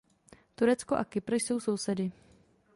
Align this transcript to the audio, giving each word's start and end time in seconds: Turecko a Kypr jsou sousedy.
Turecko 0.55 0.95
a 0.95 1.05
Kypr 1.05 1.33
jsou 1.35 1.59
sousedy. 1.59 2.11